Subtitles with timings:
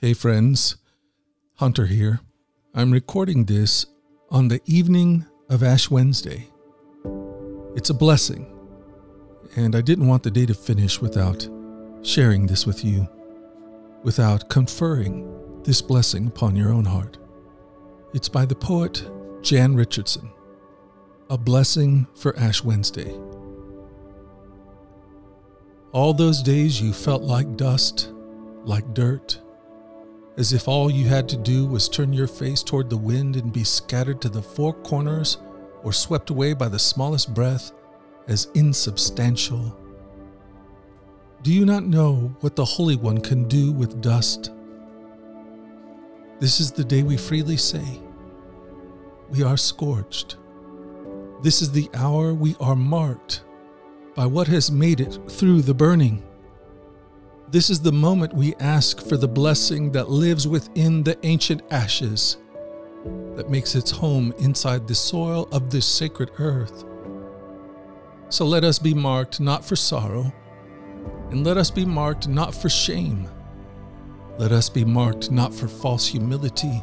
[0.00, 0.76] Hey, friends.
[1.56, 2.20] Hunter here.
[2.72, 3.84] I'm recording this
[4.30, 6.52] on the evening of Ash Wednesday.
[7.74, 8.46] It's a blessing,
[9.56, 11.48] and I didn't want the day to finish without
[12.02, 13.08] sharing this with you,
[14.04, 17.18] without conferring this blessing upon your own heart.
[18.14, 19.04] It's by the poet
[19.42, 20.30] Jan Richardson,
[21.28, 23.18] A Blessing for Ash Wednesday.
[25.90, 28.12] All those days you felt like dust,
[28.62, 29.40] like dirt,
[30.38, 33.52] as if all you had to do was turn your face toward the wind and
[33.52, 35.38] be scattered to the four corners
[35.82, 37.72] or swept away by the smallest breath
[38.28, 39.76] as insubstantial.
[41.42, 44.52] Do you not know what the Holy One can do with dust?
[46.38, 48.00] This is the day we freely say,
[49.30, 50.36] We are scorched.
[51.42, 53.42] This is the hour we are marked
[54.14, 56.22] by what has made it through the burning.
[57.50, 62.36] This is the moment we ask for the blessing that lives within the ancient ashes,
[63.36, 66.84] that makes its home inside the soil of this sacred earth.
[68.28, 70.30] So let us be marked not for sorrow,
[71.30, 73.26] and let us be marked not for shame.
[74.36, 76.82] Let us be marked not for false humility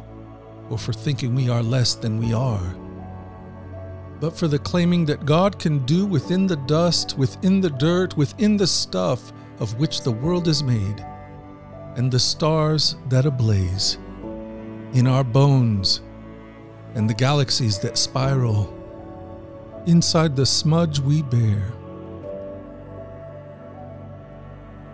[0.68, 2.74] or for thinking we are less than we are,
[4.18, 8.56] but for the claiming that God can do within the dust, within the dirt, within
[8.56, 11.04] the stuff of which the world is made,
[11.96, 13.98] and the stars that ablaze,
[14.92, 16.02] in our bones,
[16.94, 18.72] and the galaxies that spiral,
[19.86, 21.72] inside the smudge we bear.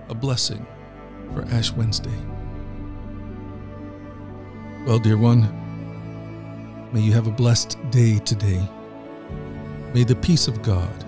[0.09, 0.67] A blessing
[1.33, 2.19] for Ash Wednesday.
[4.87, 5.49] Well, dear one,
[6.93, 8.69] may you have a blessed day today.
[9.95, 11.05] May the peace of God,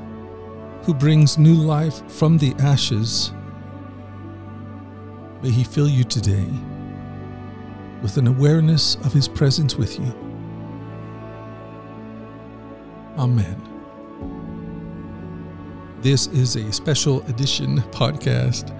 [0.82, 3.32] who brings new life from the ashes,
[5.44, 6.48] May He fill you today
[8.00, 10.06] with an awareness of His presence with you.
[13.18, 13.60] Amen.
[16.00, 18.74] This is a special edition podcast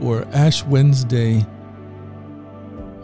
[0.00, 1.44] for Ash Wednesday.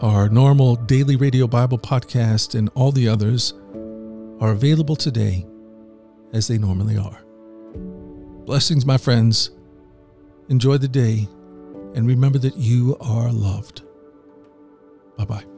[0.01, 3.53] Our normal daily radio Bible podcast and all the others
[4.41, 5.45] are available today
[6.33, 7.23] as they normally are.
[8.45, 9.51] Blessings, my friends.
[10.49, 11.27] Enjoy the day
[11.97, 13.81] and remember that you are loved.
[15.17, 15.56] Bye bye.